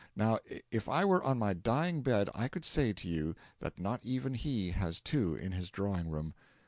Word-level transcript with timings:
Now, 0.15 0.39
if 0.71 0.89
I 0.89 1.05
were 1.05 1.23
on 1.23 1.37
my 1.37 1.53
dying 1.53 2.01
bed, 2.01 2.31
I 2.33 2.47
could 2.47 2.65
say 2.65 2.91
to 2.91 3.07
you 3.07 3.35
that 3.59 3.77
not 3.77 3.99
even 4.03 4.33
he 4.33 4.71
has 4.71 4.99
two 4.99 5.35
in 5.35 5.51
his 5.51 5.69
drawing 5.69 6.09
room. 6.09 6.33